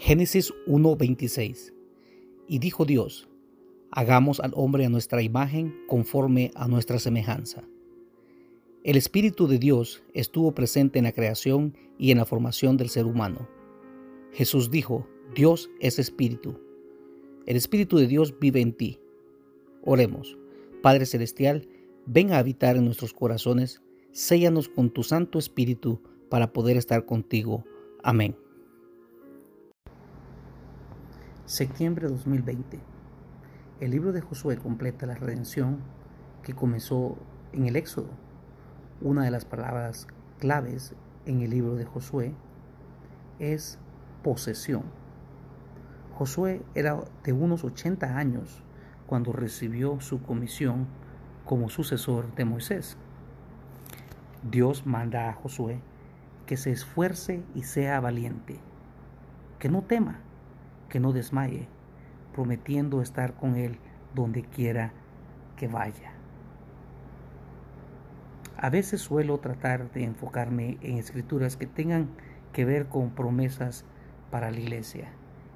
Génesis 0.00 0.54
1:26 0.68 1.74
Y 2.46 2.60
dijo 2.60 2.84
Dios, 2.84 3.28
hagamos 3.90 4.38
al 4.38 4.52
hombre 4.54 4.86
a 4.86 4.88
nuestra 4.88 5.22
imagen 5.22 5.74
conforme 5.88 6.52
a 6.54 6.68
nuestra 6.68 7.00
semejanza. 7.00 7.64
El 8.84 8.96
Espíritu 8.96 9.48
de 9.48 9.58
Dios 9.58 10.04
estuvo 10.14 10.52
presente 10.54 11.00
en 11.00 11.04
la 11.04 11.12
creación 11.12 11.76
y 11.98 12.12
en 12.12 12.18
la 12.18 12.26
formación 12.26 12.76
del 12.76 12.90
ser 12.90 13.06
humano. 13.06 13.48
Jesús 14.32 14.70
dijo, 14.70 15.04
Dios 15.34 15.68
es 15.80 15.98
Espíritu. 15.98 16.60
El 17.44 17.56
Espíritu 17.56 17.98
de 17.98 18.06
Dios 18.06 18.38
vive 18.38 18.60
en 18.60 18.74
ti. 18.74 19.00
Oremos, 19.82 20.38
Padre 20.80 21.06
Celestial, 21.06 21.68
ven 22.06 22.32
a 22.32 22.38
habitar 22.38 22.76
en 22.76 22.84
nuestros 22.84 23.12
corazones, 23.12 23.82
séllanos 24.12 24.68
con 24.68 24.90
tu 24.90 25.02
Santo 25.02 25.40
Espíritu 25.40 26.00
para 26.30 26.52
poder 26.52 26.76
estar 26.76 27.04
contigo. 27.04 27.64
Amén. 28.04 28.36
Septiembre 31.48 32.08
2020. 32.08 32.78
El 33.80 33.90
libro 33.90 34.12
de 34.12 34.20
Josué 34.20 34.58
completa 34.58 35.06
la 35.06 35.14
redención 35.14 35.78
que 36.42 36.52
comenzó 36.52 37.16
en 37.54 37.64
el 37.64 37.76
Éxodo. 37.76 38.10
Una 39.00 39.24
de 39.24 39.30
las 39.30 39.46
palabras 39.46 40.08
claves 40.40 40.92
en 41.24 41.40
el 41.40 41.48
libro 41.48 41.76
de 41.76 41.86
Josué 41.86 42.34
es 43.38 43.78
posesión. 44.22 44.82
Josué 46.18 46.60
era 46.74 47.00
de 47.24 47.32
unos 47.32 47.64
80 47.64 48.18
años 48.18 48.62
cuando 49.06 49.32
recibió 49.32 50.02
su 50.02 50.20
comisión 50.20 50.86
como 51.46 51.70
sucesor 51.70 52.34
de 52.34 52.44
Moisés. 52.44 52.98
Dios 54.50 54.84
manda 54.84 55.30
a 55.30 55.32
Josué 55.32 55.80
que 56.44 56.58
se 56.58 56.72
esfuerce 56.72 57.42
y 57.54 57.62
sea 57.62 58.00
valiente, 58.00 58.60
que 59.58 59.70
no 59.70 59.80
tema 59.80 60.27
que 60.88 61.00
no 61.00 61.12
desmaye, 61.12 61.68
prometiendo 62.34 63.02
estar 63.02 63.34
con 63.34 63.56
Él 63.56 63.78
donde 64.14 64.42
quiera 64.42 64.92
que 65.56 65.68
vaya. 65.68 66.12
A 68.56 68.70
veces 68.70 69.00
suelo 69.00 69.38
tratar 69.38 69.92
de 69.92 70.04
enfocarme 70.04 70.78
en 70.82 70.98
escrituras 70.98 71.56
que 71.56 71.66
tengan 71.66 72.08
que 72.52 72.64
ver 72.64 72.86
con 72.86 73.10
promesas 73.10 73.84
para 74.30 74.50
la 74.50 74.58
iglesia, 74.58 75.12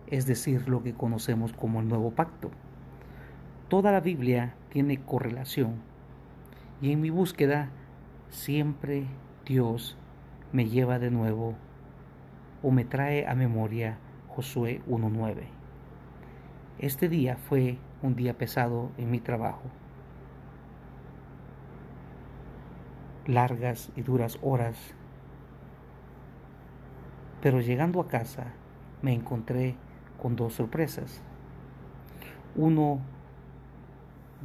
es 0.07 0.27
decir, 0.27 0.69
lo 0.69 0.83
que 0.83 0.95
conocemos 0.95 1.53
como 1.53 1.81
el 1.81 1.89
nuevo 1.89 2.13
pacto. 2.13 2.51
Toda 3.69 3.91
la 3.91 4.01
Biblia 4.01 4.55
tiene 4.69 5.01
correlación 5.01 5.77
y 6.81 6.93
en 6.93 7.01
mi 7.01 7.11
búsqueda 7.11 7.71
siempre 8.29 9.07
Dios 9.47 9.97
me 10.53 10.69
lleva 10.69 10.99
de 10.99 11.11
nuevo 11.11 11.55
o 12.63 12.71
me 12.71 12.85
trae 12.85 13.27
a 13.27 13.35
memoria 13.35 13.99
Josué 14.35 14.81
1.9. 14.89 15.43
Este 16.79 17.11
día 17.11 17.37
fue 17.37 17.77
un 18.01 18.17
día 18.17 18.39
pesado 18.39 18.91
en 18.97 19.11
mi 19.11 19.21
trabajo. 19.21 19.61
Largas 23.27 23.93
y 23.95 24.01
duras 24.01 24.39
horas. 24.41 24.95
Pero 27.43 27.61
llegando 27.61 28.01
a 28.01 28.09
casa 28.09 28.55
me 29.03 29.13
encontré 29.13 29.77
con 30.19 30.35
dos 30.35 30.55
sorpresas. 30.55 31.21
Uno 32.57 33.01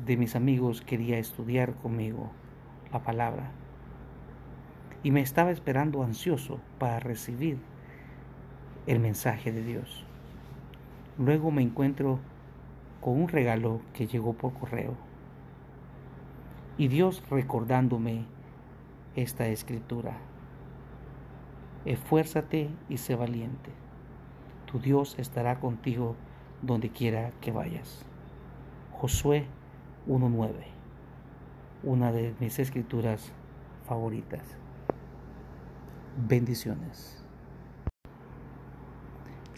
de 0.05 0.17
mis 0.17 0.35
amigos 0.35 0.81
quería 0.81 1.17
estudiar 1.17 1.75
conmigo 1.75 2.29
la 2.91 3.03
palabra 3.03 3.51
y 5.01 5.11
me 5.11 5.21
estaba 5.21 5.51
esperando 5.51 6.03
ansioso 6.03 6.59
para 6.77 6.99
recibir 6.99 7.57
el 8.87 8.99
mensaje 8.99 9.51
de 9.51 9.63
Dios. 9.63 10.05
Luego 11.17 11.51
me 11.51 11.61
encuentro 11.61 12.19
con 13.01 13.21
un 13.21 13.27
regalo 13.27 13.81
que 13.93 14.07
llegó 14.07 14.33
por 14.33 14.53
correo. 14.53 14.95
Y 16.77 16.87
Dios 16.87 17.21
recordándome 17.29 18.25
esta 19.15 19.47
escritura. 19.47 20.17
Esfuérzate 21.85 22.69
y 22.87 22.97
sé 22.97 23.15
valiente. 23.15 23.71
Tu 24.65 24.79
Dios 24.79 25.15
estará 25.19 25.59
contigo 25.59 26.15
donde 26.61 26.89
quiera 26.89 27.31
que 27.41 27.51
vayas. 27.51 28.05
Josué 28.93 29.45
1.9. 30.07 30.53
Una 31.83 32.11
de 32.11 32.33
mis 32.39 32.57
escrituras 32.59 33.31
favoritas. 33.85 34.43
Bendiciones. 36.27 37.26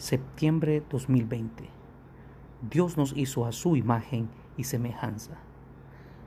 Septiembre 0.00 0.82
2020. 0.88 1.68
Dios 2.70 2.96
nos 2.96 3.14
hizo 3.18 3.44
a 3.44 3.52
su 3.52 3.76
imagen 3.76 4.30
y 4.56 4.64
semejanza. 4.64 5.36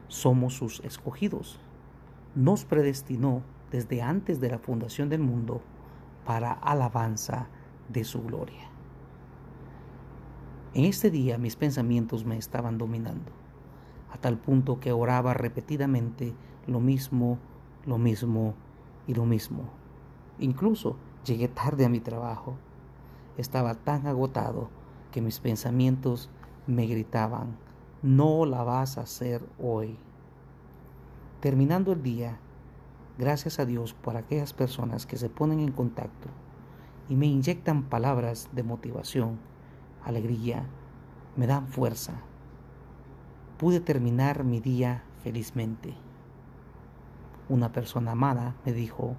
Somos 0.07 0.53
sus 0.53 0.79
escogidos. 0.81 1.59
Nos 2.35 2.66
predestinó 2.66 3.41
desde 3.72 4.03
antes 4.03 4.39
de 4.39 4.51
la 4.51 4.59
fundación 4.59 5.09
del 5.09 5.22
mundo 5.22 5.63
para 6.23 6.51
alabanza 6.51 7.47
de 7.89 8.03
su 8.03 8.22
gloria. 8.22 8.69
En 10.75 10.85
este 10.85 11.09
día 11.09 11.39
mis 11.39 11.56
pensamientos 11.56 12.25
me 12.25 12.38
estaban 12.38 12.78
dominando, 12.78 13.31
a 14.12 14.19
tal 14.19 14.38
punto 14.38 14.79
que 14.79 14.91
oraba 14.91 15.33
repetidamente 15.33 16.35
lo 16.67 16.79
mismo, 16.79 17.39
lo 17.88 17.97
mismo 17.97 18.53
y 19.07 19.16
lo 19.16 19.25
mismo. 19.25 19.63
Incluso 20.38 20.95
llegué 21.25 21.47
tarde 21.47 21.85
a 21.85 21.89
mi 21.89 22.01
trabajo 22.01 22.56
estaba 23.38 23.75
tan 23.75 24.07
agotado 24.07 24.69
que 25.11 25.21
mis 25.21 25.39
pensamientos 25.39 26.29
me 26.67 26.85
gritaban, 26.85 27.57
no 28.01 28.45
la 28.45 28.63
vas 28.63 28.97
a 28.97 29.01
hacer 29.01 29.45
hoy. 29.59 29.97
Terminando 31.39 31.91
el 31.91 32.03
día, 32.03 32.39
gracias 33.17 33.59
a 33.59 33.66
Dios 33.66 33.94
por 33.94 34.17
aquellas 34.17 34.53
personas 34.53 35.05
que 35.05 35.17
se 35.17 35.29
ponen 35.29 35.59
en 35.59 35.71
contacto 35.71 36.29
y 37.09 37.16
me 37.16 37.25
inyectan 37.25 37.83
palabras 37.83 38.49
de 38.53 38.63
motivación, 38.63 39.39
alegría, 40.03 40.65
me 41.35 41.47
dan 41.47 41.67
fuerza. 41.67 42.13
Pude 43.57 43.79
terminar 43.79 44.44
mi 44.44 44.59
día 44.59 45.03
felizmente. 45.23 45.95
Una 47.50 47.71
persona 47.71 48.11
amada 48.11 48.55
me 48.65 48.73
dijo, 48.73 49.15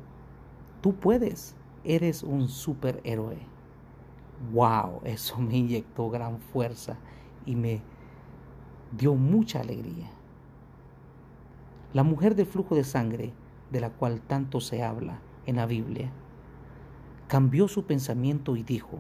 tú 0.81 0.95
puedes, 0.95 1.57
eres 1.85 2.23
un 2.23 2.49
superhéroe 2.49 3.54
wow, 4.53 5.01
eso 5.05 5.39
me 5.39 5.57
inyectó 5.57 6.11
gran 6.11 6.39
fuerza 6.39 6.97
y 7.47 7.57
me 7.57 7.81
dio 8.97 9.15
mucha 9.15 9.61
alegría. 9.61 10.11
La 11.93 12.03
mujer 12.03 12.35
del 12.35 12.47
flujo 12.47 12.75
de 12.75 12.85
sangre, 12.85 13.33
de 13.71 13.81
la 13.81 13.91
cual 13.91 14.21
tanto 14.21 14.61
se 14.61 14.83
habla 14.83 15.21
en 15.47 15.57
la 15.57 15.67
Biblia, 15.67 16.11
cambió 17.29 17.69
su 17.69 17.85
pensamiento 17.85 18.57
y 18.57 18.63
dijo, 18.63 18.99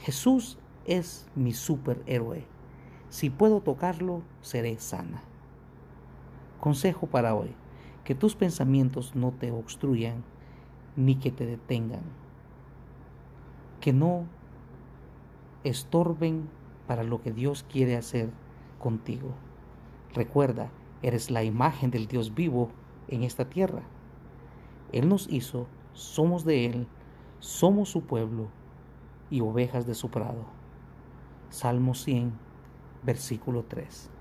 Jesús 0.00 0.58
es 0.84 1.26
mi 1.34 1.52
superhéroe. 1.52 2.44
Si 3.08 3.30
puedo 3.30 3.60
tocarlo, 3.60 4.22
seré 4.42 4.78
sana. 4.78 5.22
Consejo 6.60 7.06
para 7.06 7.34
hoy, 7.34 7.54
que 8.04 8.14
tus 8.14 8.34
pensamientos 8.34 9.14
no 9.14 9.32
te 9.32 9.50
obstruyan 9.50 10.24
ni 10.96 11.16
que 11.16 11.30
te 11.30 11.46
detengan 11.46 12.02
que 13.84 13.92
no 13.92 14.24
estorben 15.62 16.48
para 16.86 17.02
lo 17.02 17.20
que 17.20 17.32
Dios 17.32 17.66
quiere 17.70 17.96
hacer 17.96 18.30
contigo. 18.78 19.34
Recuerda, 20.14 20.70
eres 21.02 21.30
la 21.30 21.44
imagen 21.44 21.90
del 21.90 22.06
Dios 22.06 22.34
vivo 22.34 22.70
en 23.08 23.24
esta 23.24 23.50
tierra. 23.50 23.82
Él 24.90 25.06
nos 25.10 25.30
hizo, 25.30 25.66
somos 25.92 26.46
de 26.46 26.64
Él, 26.64 26.86
somos 27.40 27.90
su 27.90 28.04
pueblo 28.04 28.48
y 29.28 29.42
ovejas 29.42 29.86
de 29.86 29.94
su 29.94 30.08
prado. 30.10 30.46
Salmo 31.50 31.92
100, 31.94 32.32
versículo 33.02 33.66
3. 33.68 34.13